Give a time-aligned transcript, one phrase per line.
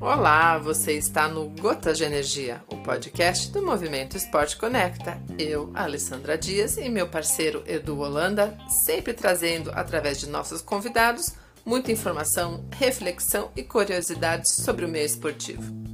[0.00, 5.22] Olá, você está no Gotas de Energia, o podcast do Movimento Esporte Conecta.
[5.38, 11.34] Eu, Alessandra Dias e meu parceiro Edu Holanda, sempre trazendo, através de nossos convidados,
[11.64, 15.89] muita informação, reflexão e curiosidades sobre o meio esportivo.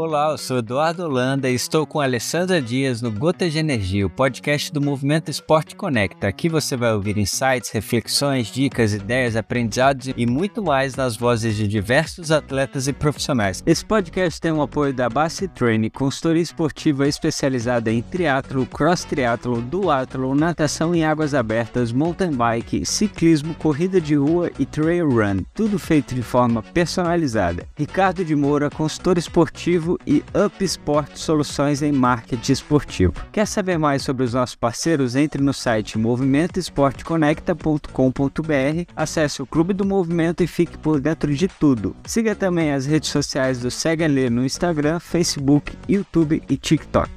[0.00, 4.08] Olá, eu sou Eduardo Holanda e estou com Alessandra Dias no Gota de Energia, o
[4.08, 6.28] podcast do Movimento Esporte Conecta.
[6.28, 11.66] Aqui você vai ouvir insights, reflexões, dicas, ideias, aprendizados e muito mais nas vozes de
[11.66, 13.60] diversos atletas e profissionais.
[13.66, 19.60] Esse podcast tem o apoio da Base Training, consultoria esportiva especializada em triatlo, cross triatlo,
[19.60, 25.76] duatlo, natação em águas abertas, mountain bike, ciclismo, corrida de rua e trail run, tudo
[25.76, 27.66] feito de forma personalizada.
[27.76, 33.14] Ricardo de Moura, consultor esportivo esportivo e Up Sport Soluções em Marketing Esportivo.
[33.32, 35.16] Quer saber mais sobre os nossos parceiros?
[35.16, 41.96] Entre no site movimentoesporteconecta.com.br, acesse o Clube do Movimento e fique por dentro de tudo.
[42.04, 47.10] Siga também as redes sociais do Segue Lê no Instagram, Facebook, YouTube e TikTok.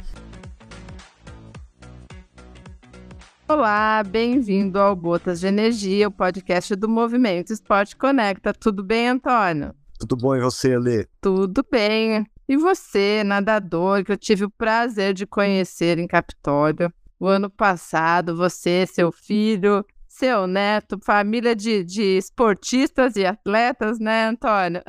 [3.47, 8.53] Olá, bem-vindo ao Botas de Energia, o podcast do Movimento Esporte Conecta.
[8.53, 9.75] Tudo bem, Antônio?
[9.99, 11.05] Tudo bom e você, Lê?
[11.19, 12.25] Tudo bem.
[12.51, 18.35] E você, nadador, que eu tive o prazer de conhecer em Capitólio o ano passado,
[18.35, 24.81] você, seu filho, seu neto, família de, de esportistas e atletas, né, Antônio?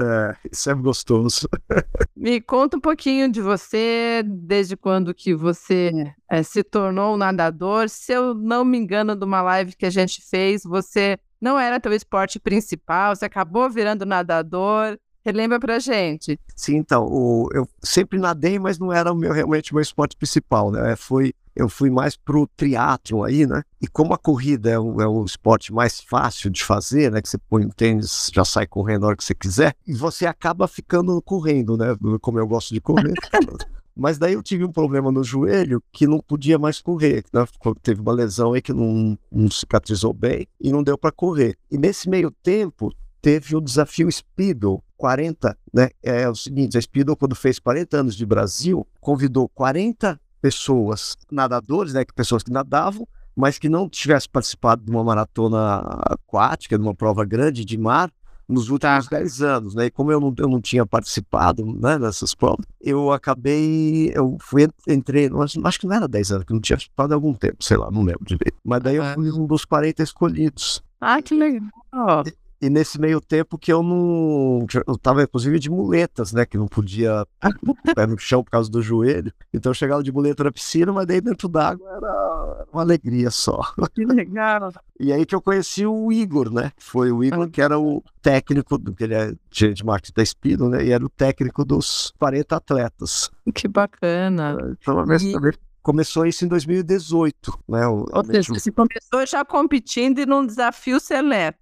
[0.00, 1.46] É, isso é gostoso.
[2.16, 5.92] Me conta um pouquinho de você, desde quando que você
[6.30, 7.90] é, se tornou um nadador.
[7.90, 11.78] Se eu não me engano, de uma live que a gente fez, você não era
[11.78, 14.98] teu esporte principal, você acabou virando nadador.
[15.24, 16.38] Relembra pra gente.
[16.54, 20.16] Sim, então, o, eu sempre nadei, mas não era o meu, realmente o meu esporte
[20.16, 20.96] principal, né?
[20.96, 23.62] Foi, eu fui mais pro triatlo aí, né?
[23.80, 27.22] E como a corrida é o, é o esporte mais fácil de fazer, né?
[27.22, 30.26] Que você põe o tênis, já sai correndo a hora que você quiser, e você
[30.26, 31.96] acaba ficando correndo, né?
[32.20, 33.14] Como eu gosto de correr.
[33.94, 37.24] Mas daí eu tive um problema no joelho que não podia mais correr.
[37.32, 37.44] Né?
[37.82, 41.56] Teve uma lesão aí que não, não cicatrizou bem e não deu para correr.
[41.70, 42.90] E nesse meio tempo,
[43.20, 45.90] teve o desafio Speedo 40, né?
[46.00, 51.92] É o seguinte, a Speedo quando fez 40 anos de Brasil, convidou 40 pessoas, nadadores,
[51.92, 56.84] né, que pessoas que nadavam, mas que não tivessem participado de uma maratona aquática, de
[56.84, 58.12] uma prova grande de mar,
[58.48, 59.18] nos últimos tá.
[59.18, 59.86] 10 anos, né?
[59.86, 64.68] E como eu não, eu não tinha participado né, nessas provas, eu acabei, eu fui,
[64.86, 67.56] entrei, acho, acho que não era 10 anos, que não tinha participado há algum tempo,
[67.64, 68.56] sei lá, não lembro direito.
[68.64, 70.80] Mas daí eu fui um dos 40 escolhidos.
[71.00, 72.22] Ah, que legal.
[72.62, 74.64] E nesse meio tempo que eu não.
[74.86, 76.46] Eu tava, inclusive, de muletas, né?
[76.46, 77.26] Que não podia
[77.92, 79.32] pé no chão por causa do joelho.
[79.52, 83.60] Então eu chegava de muleta na piscina, mas daí dentro d'água era uma alegria só.
[83.92, 84.72] Que legal.
[85.00, 86.70] E aí que eu conheci o Igor, né?
[86.78, 90.68] Foi o Igor que era o técnico, que ele é gerente de marketing da Speedo,
[90.68, 90.84] né?
[90.84, 93.28] E era o técnico dos 40 atletas.
[93.52, 94.76] Que bacana.
[94.80, 95.52] Então, e...
[95.82, 97.88] Começou isso em 2018, né?
[97.88, 101.61] Ou seja, você começou já competindo e num desafio seleto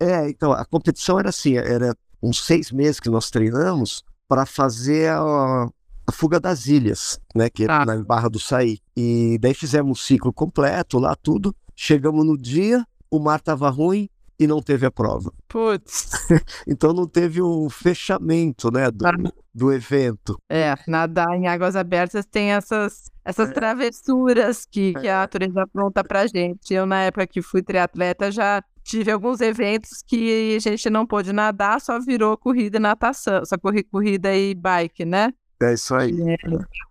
[0.00, 5.10] é, então, a competição era assim, era uns seis meses que nós treinamos para fazer
[5.10, 5.68] a,
[6.06, 7.86] a, fuga das ilhas, né, que era ah.
[7.86, 8.78] na Barra do Saí.
[8.96, 11.54] E daí fizemos um ciclo completo lá, tudo.
[11.74, 14.08] Chegamos no dia, o mar estava ruim
[14.38, 15.32] e não teve a prova.
[15.48, 16.10] Putz.
[16.66, 19.32] então não teve o fechamento, né, do, ah.
[19.54, 20.40] do evento.
[20.48, 23.52] É, nadar em águas abertas tem essas essas é.
[23.52, 26.72] travessuras que, que a natureza apronta pra gente.
[26.72, 31.32] Eu, na época que fui triatleta, já tive alguns eventos que a gente não pôde
[31.32, 35.32] nadar, só virou corrida e natação, só corri corrida e bike, né?
[35.60, 36.12] É isso aí.
[36.12, 36.36] É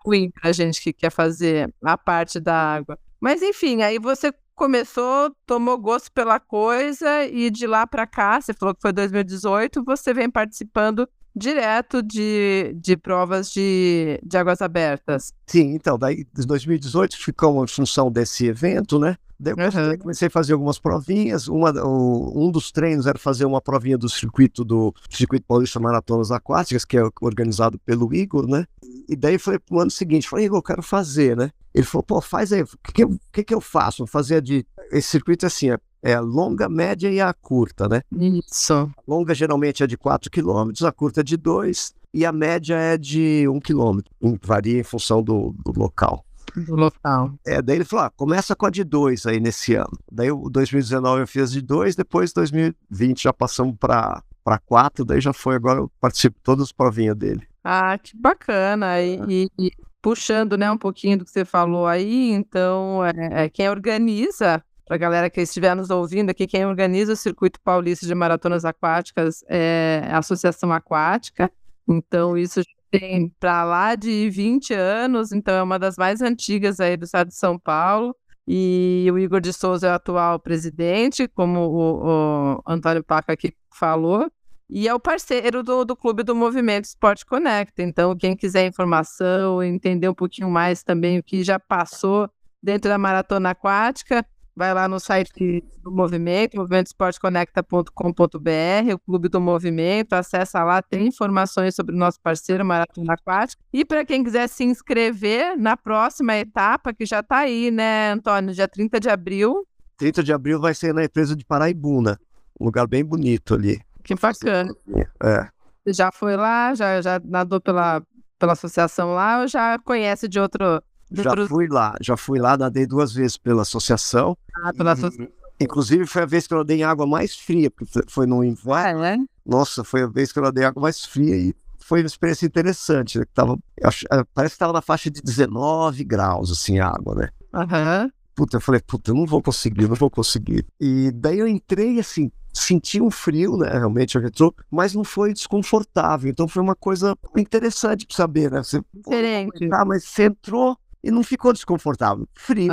[0.05, 2.99] ruim pra gente que quer fazer a parte da água.
[3.19, 8.53] Mas enfim, aí você começou, tomou gosto pela coisa e de lá para cá, você
[8.53, 15.33] falou que foi 2018, você vem participando direto de, de provas de, de águas abertas.
[15.45, 19.17] Sim, então, daí em 2018 ficou em função desse evento, né?
[19.39, 19.97] Depois uhum.
[19.97, 21.47] comecei a fazer algumas provinhas.
[21.47, 26.85] Uma, um dos treinos era fazer uma provinha do circuito do Circuito Paulista Maratonas Aquáticas,
[26.85, 28.65] que é organizado pelo Igor, né?
[29.07, 31.51] E daí foi pro ano seguinte, falei, Igor, eu quero fazer, né?
[31.73, 33.99] Ele falou, pô, faz aí, o que, que, que, eu faço?
[33.99, 34.65] Vou fazer de.
[34.91, 38.01] Esse circuito é assim, é, é a longa, média e a curta, né?
[38.17, 38.73] Isso.
[38.73, 42.75] A longa geralmente é de 4 km, a curta é de 2 e a média
[42.75, 43.99] é de 1 km.
[44.41, 46.25] Varia em função do, do local
[46.61, 47.33] do local.
[47.45, 49.97] É, daí ele falou: ah, começa com a de dois aí nesse ano.
[50.11, 55.19] Daí o 2019 eu fiz de dois, depois 2020 já passamos para para quatro, daí
[55.19, 57.41] já foi agora eu participo de todas as provinhas dele.
[57.63, 59.01] Ah, que bacana.
[59.01, 59.71] E, e, e
[60.03, 64.95] puxando né, um pouquinho do que você falou aí, então, é, é quem organiza, para
[64.95, 69.43] a galera que estiver nos ouvindo aqui, quem organiza o Circuito Paulista de Maratonas Aquáticas
[69.49, 71.51] é a Associação Aquática.
[71.87, 76.95] Então, isso tem para lá de 20 anos, então é uma das mais antigas aí
[76.95, 78.15] do estado de São Paulo.
[78.47, 83.53] E o Igor de Souza é o atual presidente, como o, o Antônio Paca aqui
[83.73, 84.29] falou.
[84.69, 87.83] E é o parceiro do, do Clube do Movimento Esporte Conecta.
[87.83, 92.29] Então, quem quiser informação, entender um pouquinho mais também o que já passou
[92.61, 94.25] dentro da maratona aquática,
[94.55, 101.75] vai lá no site do Movimento, movimentoesporteconecta.com.br, o Clube do Movimento, acessa lá, tem informações
[101.75, 103.61] sobre o nosso parceiro Maratona Aquática.
[103.73, 108.53] E para quem quiser se inscrever na próxima etapa, que já está aí, né, Antônio,
[108.53, 109.67] dia 30 de abril.
[109.97, 112.17] 30 de abril vai ser na empresa de Paraibuna,
[112.59, 113.81] um lugar bem bonito ali.
[114.03, 114.73] Que bacana.
[115.21, 115.47] É.
[115.83, 118.01] Você já foi lá, já, já nadou pela,
[118.39, 120.81] pela associação lá ou já conhece de outro.
[121.11, 124.37] Já fui lá, já fui lá, nadei duas vezes pela associação.
[124.63, 125.27] Ah, pela associação.
[125.59, 129.01] Inclusive foi a vez que eu nadei em água mais fria, porque foi no inverno.
[129.01, 129.17] Ah, é?
[129.45, 132.45] Nossa, foi a vez que eu nadei em água mais fria e foi uma experiência
[132.45, 133.19] interessante.
[133.19, 133.25] Né?
[133.33, 137.29] Tava, acho, é, parece que estava na faixa de 19 graus, assim, a água, né?
[137.53, 138.11] Uhum.
[138.35, 140.65] Puta, eu falei, puta, eu não vou conseguir, não vou conseguir.
[140.79, 143.69] E daí eu entrei, assim, senti um frio, né?
[143.69, 146.29] Realmente, retrô, mas não foi desconfortável.
[146.29, 148.63] Então foi uma coisa interessante para saber, né?
[148.63, 149.69] Você, Diferente.
[149.71, 152.27] Ah, mas você entrou e não ficou desconfortável.
[152.33, 152.71] Frio,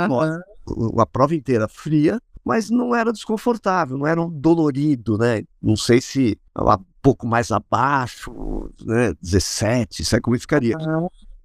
[0.97, 5.43] a prova inteira fria, mas não era desconfortável, não era um dolorido, né?
[5.61, 9.13] Não sei se um pouco mais abaixo, né?
[9.21, 10.75] 17, sabe como ficaria.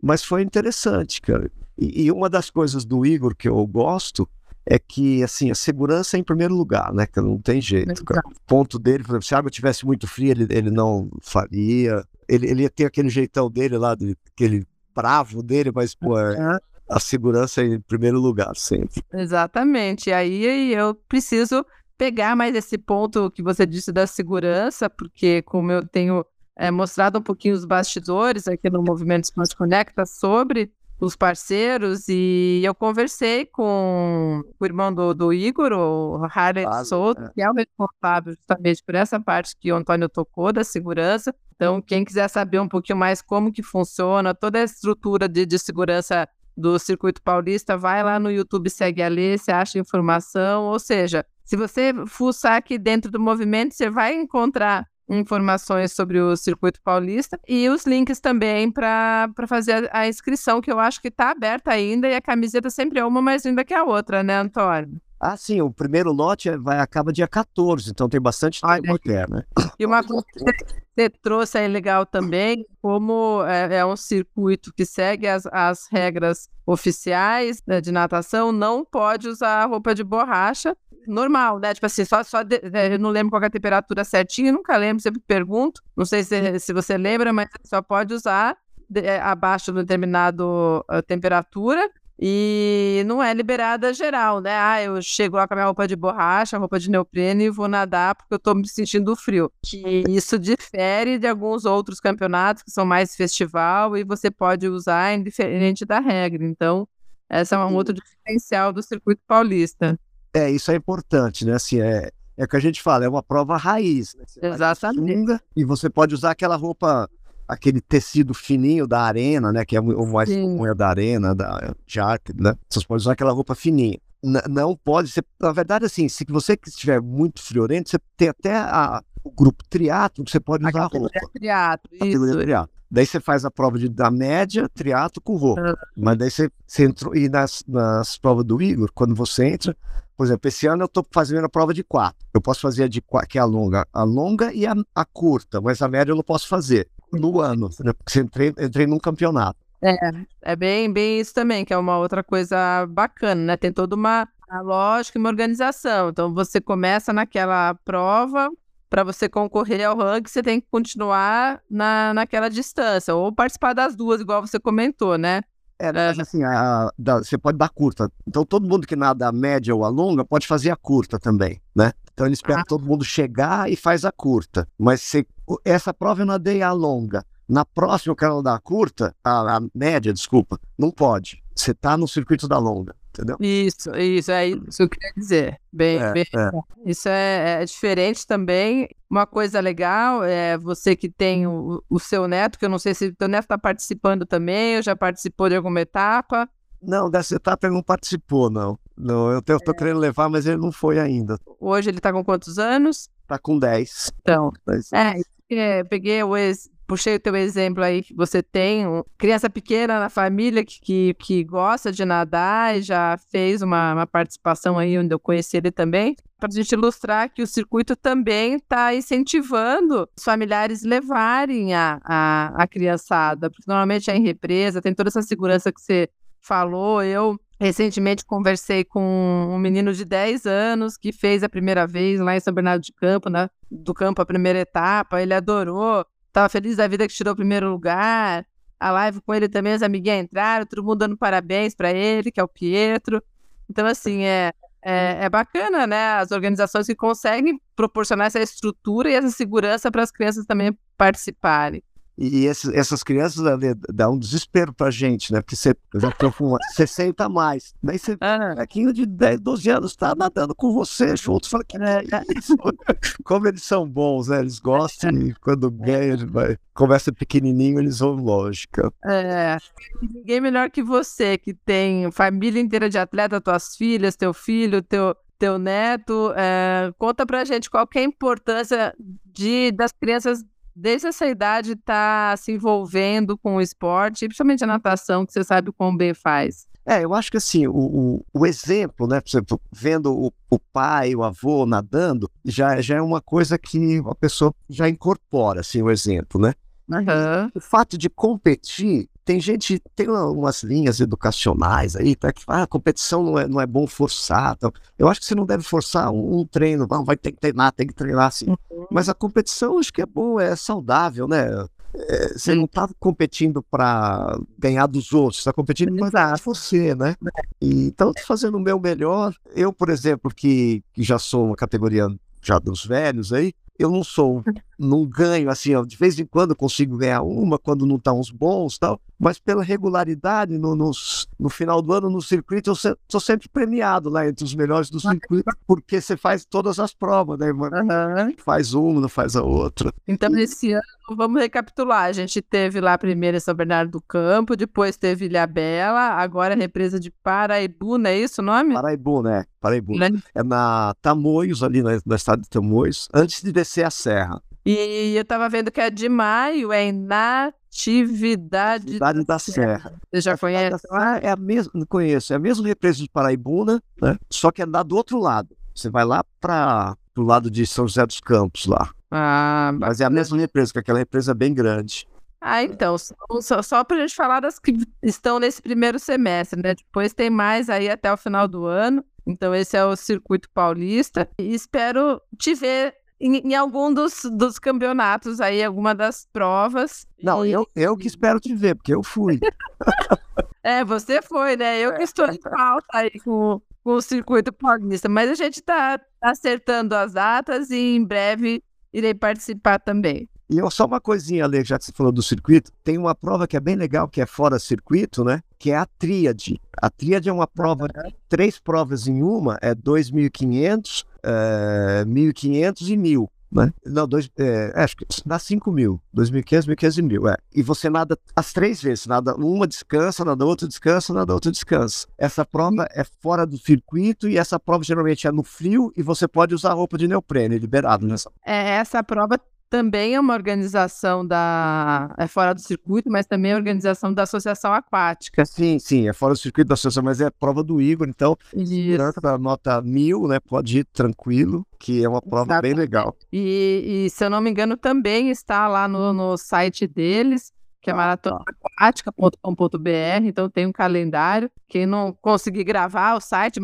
[0.03, 1.51] Mas foi interessante, cara.
[1.77, 4.27] E, e uma das coisas do Igor que eu gosto
[4.65, 7.07] é que, assim, a segurança é em primeiro lugar, né?
[7.07, 8.03] Que não tem jeito.
[8.03, 8.23] Cara.
[8.27, 12.03] O ponto dele, por exemplo, se a água tivesse muito fria, ele, ele não faria.
[12.27, 13.97] Ele, ele ia ter aquele jeitão dele lá,
[14.35, 16.59] aquele bravo dele, mas, pô, é,
[16.89, 19.03] a segurança em primeiro lugar, sempre.
[19.13, 20.11] Exatamente.
[20.11, 21.65] E aí eu preciso
[21.97, 26.25] pegar mais esse ponto que você disse da segurança, porque como eu tenho
[26.57, 32.61] é, mostrado um pouquinho os bastidores aqui no Movimento Esporte Conecta sobre os parceiros e
[32.65, 37.31] eu conversei com o irmão do, do Igor, o Harley ah, Souto, é.
[37.33, 41.33] que é o responsável justamente por essa parte que o Antônio tocou da segurança.
[41.55, 45.59] Então, quem quiser saber um pouquinho mais como que funciona toda a estrutura de, de
[45.59, 50.79] segurança do Circuito Paulista, vai lá no YouTube, segue a lei, você acha informação, ou
[50.79, 56.81] seja, se você fuçar aqui dentro do movimento, você vai encontrar informações sobre o Circuito
[56.83, 61.71] Paulista e os links também para fazer a inscrição, que eu acho que está aberta
[61.71, 65.01] ainda e a camiseta sempre é uma mais linda que a outra, né, Antônio?
[65.21, 69.43] Ah, sim, o primeiro lote vai, acaba dia 14, então tem bastante tempo até, né?
[69.79, 74.85] E uma coisa que você trouxe aí legal também, como é, é um circuito que
[74.85, 80.77] segue as, as regras oficiais né, de natação, não pode usar roupa de borracha,
[81.07, 81.75] normal, né?
[81.75, 84.77] Tipo assim, só, só de, é, eu não lembro qual é a temperatura certinha, nunca
[84.77, 85.83] lembro, sempre pergunto.
[85.97, 88.57] Não sei se, se você lembra, mas só pode usar
[88.89, 94.51] de, é, abaixo de determinada uh, temperatura e não é liberada geral, né?
[94.53, 97.69] Ah, eu chego lá com a minha roupa de borracha, roupa de neoprene e vou
[97.69, 99.53] nadar porque eu tô me sentindo frio.
[99.65, 105.15] Que isso difere de alguns outros campeonatos que são mais festival e você pode usar
[105.15, 106.45] indiferente da regra.
[106.45, 106.89] Então,
[107.29, 109.99] essa é um outro diferencial do circuito paulista.
[110.35, 111.55] É, isso é importante, né?
[111.55, 114.15] Assim, é, é o que a gente fala, é uma prova raiz.
[114.15, 114.25] Né?
[114.51, 115.13] Exatamente.
[115.13, 117.09] Sunga, e você pode usar aquela roupa,
[117.49, 119.65] aquele tecido fininho da arena, né?
[119.65, 122.55] Que é o mais comum é da arena, da Jark, né?
[122.69, 123.99] Você pode usar aquela roupa fininha.
[124.23, 125.25] N não pode ser.
[125.41, 130.25] Na verdade, assim, se você estiver muito friorento, você tem até a, o grupo triatlo
[130.25, 131.09] que você pode usar a roupa.
[131.33, 132.39] Triatlo, isso.
[132.39, 132.79] Triatlo.
[132.91, 135.79] Daí você faz a prova de, da média, triatlo com roupa.
[135.97, 137.15] Mas daí você, você entrou.
[137.15, 139.77] E nas, nas provas do Igor, quando você entra,
[140.17, 142.27] por exemplo, esse ano eu estou fazendo a prova de quatro.
[142.33, 145.05] Eu posso fazer a de quatro, que é a longa, a longa e a, a,
[145.05, 147.93] curta, mas a média eu não posso fazer no ano, né?
[147.93, 149.59] porque entrei, entrei num campeonato.
[149.81, 149.95] É,
[150.43, 153.57] é bem, bem isso também, que é uma outra coisa bacana, né?
[153.57, 154.29] Tem toda uma
[154.63, 156.09] lógica e uma organização.
[156.09, 158.51] Então você começa naquela prova,
[158.91, 163.95] para você concorrer ao ranking, você tem que continuar na, naquela distância, ou participar das
[163.95, 165.43] duas, igual você comentou, né?
[165.81, 168.11] É, mas assim, a, da, você pode dar curta.
[168.27, 171.61] Então todo mundo que nada a média ou a longa pode fazer a curta também,
[171.75, 171.93] né?
[172.13, 172.67] Então eles esperam ah.
[172.67, 174.67] todo mundo chegar e faz a curta.
[174.77, 175.25] Mas se,
[175.65, 177.25] essa prova eu nadei a longa.
[177.49, 181.43] Na próxima eu quero nadar a curta, a, a média, desculpa, não pode.
[181.57, 183.37] você tá no circuito da longa, entendeu?
[183.41, 185.59] Isso, isso, é isso que eu queria dizer.
[185.73, 186.51] Bem, É, bem, é.
[186.85, 188.87] Isso é, é diferente também.
[189.09, 192.95] Uma coisa legal é você que tem o, o seu neto, que eu não sei
[192.95, 196.47] se o teu neto está participando também, ou já participou de alguma etapa.
[196.83, 198.79] Não, dessa etapa ele não participou, não.
[198.97, 201.39] não eu, eu tô querendo levar, mas ele não foi ainda.
[201.59, 203.09] Hoje ele está com quantos anos?
[203.27, 204.13] Tá com 10.
[204.21, 205.15] Então, Mas- É,
[205.51, 208.85] é, peguei o ex, puxei o teu exemplo aí que você tem
[209.17, 214.07] criança pequena na família que, que, que gosta de nadar e já fez uma, uma
[214.07, 218.55] participação aí onde eu conheci ele também, para a gente ilustrar que o circuito também
[218.55, 224.95] está incentivando os familiares levarem a, a, a criançada, porque normalmente é em represa, tem
[224.95, 226.09] toda essa segurança que você
[226.41, 227.03] falou.
[227.03, 232.37] Eu recentemente conversei com um menino de 10 anos que fez a primeira vez lá
[232.37, 233.49] em São Bernardo de Campo, né?
[233.71, 237.71] do campo a primeira etapa, ele adorou, tava feliz da vida que tirou o primeiro
[237.71, 238.47] lugar.
[238.81, 242.41] A live com ele também, as amiguinhas entraram, todo mundo dando parabéns para ele, que
[242.41, 243.23] é o Pietro.
[243.69, 246.13] Então, assim, é, é, é bacana, né?
[246.13, 251.83] As organizações que conseguem proporcionar essa estrutura e essa segurança para as crianças também participarem.
[252.21, 255.41] E esses- essas crianças ali, dá um desespero pra gente, né?
[255.41, 257.73] Porque você já com uma- 60 a mais.
[257.81, 258.55] Daí você Ah,
[258.93, 261.49] de 10, 12 anos tá nadando com você junto.
[261.49, 262.57] Fala, que É, é isso?
[263.25, 264.41] Como eles são bons, né?
[264.41, 266.57] Eles gostam e quando ganham, vai.
[266.75, 268.93] Começa pequenininho, eles vão lógica.
[269.05, 269.57] É,
[270.03, 275.15] ninguém melhor que você, que tem família inteira de atleta, tuas filhas, teu filho, teu,
[275.39, 276.33] teu neto.
[276.37, 278.93] é, conta pra gente qual que é a importância
[279.25, 280.45] de, das crianças
[280.79, 285.71] desde essa idade estar se envolvendo com o esporte, principalmente a natação, que você sabe
[285.71, 286.69] o quão bem faz.
[286.87, 289.21] É, eu acho que assim, o, o, o exemplo, né?
[289.21, 294.03] Por exemplo, vendo o, o pai, o avô nadando, já, já é uma coisa que
[294.07, 296.55] a pessoa já incorpora, assim, o exemplo, né?
[296.91, 297.51] Aham.
[297.55, 302.61] O fato de competir, tem gente, tem uma- umas linhas educacionais aí, tá, que fala,
[302.61, 304.55] ah, a competição não é, não é bom forçar.
[304.57, 307.39] Então, eu acho que você não deve forçar um, um treino, não, vai ter que
[307.39, 308.47] treinar, tem que treinar assim.
[308.91, 311.47] Mas a competição acho que é bom, é saudável, né?
[311.95, 316.95] É, você não tá competindo para ganhar dos outros, você tá competindo para ganhar você,
[316.95, 317.15] né?
[317.61, 319.35] E, então, fazendo o meu melhor.
[319.55, 322.09] Eu, por exemplo, que, que já sou uma categoria
[322.41, 324.43] já dos velhos aí, eu não sou,
[324.79, 328.31] não ganho assim, ó, de vez em quando consigo ganhar uma, quando não tá uns
[328.31, 332.97] bons tal, mas pela regularidade no, nos- no final do ano no circuito eu se-
[333.09, 337.39] sou sempre premiado lá entre os melhores do circuito, porque você faz todas as provas,
[337.39, 337.51] né?
[337.51, 338.33] Aham.
[338.39, 339.93] Faz uma, não faz a outra.
[340.07, 340.83] Então, esse ano,
[341.17, 342.05] vamos recapitular.
[342.05, 346.57] A gente teve lá primeiro em São Bernardo do Campo, depois teve Ilhabela, agora a
[346.57, 348.75] represa de Paraibuna, é isso o nome?
[348.75, 349.45] Paraibu, né?
[349.61, 349.99] Paraibu.
[349.99, 350.11] Né?
[350.35, 354.41] É na Tamoios, ali na, na estado de Tamoios, antes de descer a serra.
[354.71, 359.95] E eu tava vendo que a de maio é em Natividade Cidade da Serra.
[360.13, 360.87] Você já conhece?
[360.91, 364.19] Ah, é a mesma, não conheço, é a mesma represa de Paraibuna, né?
[364.31, 365.57] Só que é lá do outro lado.
[365.75, 368.91] Você vai lá para o lado de São José dos Campos lá.
[369.11, 372.07] Ah, Mas é a mesma represa, que aquela represa é bem grande.
[372.39, 376.75] ah, então, só, só, só pra gente falar das que estão nesse primeiro semestre, né?
[376.75, 379.03] Depois tem mais aí até o final do ano.
[379.27, 381.27] Então, esse é o Circuito Paulista.
[381.39, 387.07] E espero te ver em, em algum dos, dos campeonatos aí, alguma das provas.
[387.23, 389.39] Não, E- eu, eu que espero te ver, porque eu fui.
[390.63, 391.79] É, você foi, né?
[391.81, 395.09] Eu que estou em falta aí com, com o Circuito Paulista.
[395.09, 400.29] Mas a gente tá acertando as datas e em breve irei participar também.
[400.51, 403.47] E eu, só uma coisinha, Ale, já que você falou do circuito, tem uma prova
[403.47, 405.41] que é bem legal, que é fora circuito, né?
[405.59, 406.61] Que é a tríade.
[406.83, 407.87] A tríade é uma prova,
[408.29, 413.29] três provas em uma, é 2.500, é, 1.500 e 1.000.
[413.51, 413.73] Né?
[413.87, 416.01] Não, dois, é, acho que dá 5 mil.
[416.15, 417.33] 2.500, 1.500 e 1.000.
[417.33, 417.37] É.
[417.55, 419.07] E você nada as três vezes.
[419.07, 422.07] Nada uma descansa, nada outra descansa, nada outra descansa.
[422.19, 426.29] Essa prova é fora do circuito e essa prova geralmente é no frio e você
[426.29, 432.15] pode usar roupa de neoprene, liberado nessa É, essa prova também é uma organização da.
[432.19, 435.45] É fora do circuito, mas também é organização da Associação Aquática.
[435.45, 439.21] Sim, sim, é fora do circuito da associação, mas é prova do Igor, então, segurança
[439.21, 440.41] da nota mil, né?
[440.41, 443.15] Pode ir tranquilo, que é uma prova bem legal.
[443.33, 447.91] E, e, se eu não me engano, também está lá no, no site deles, que
[447.91, 450.25] é maratonaquática.com.br.
[450.25, 451.51] Então tem um calendário.
[451.69, 453.61] Quem não conseguir gravar o site,